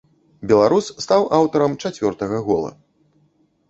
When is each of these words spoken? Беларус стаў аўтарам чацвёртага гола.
Беларус 0.51 0.87
стаў 1.05 1.21
аўтарам 1.41 1.79
чацвёртага 1.87 2.45
гола. 2.51 2.77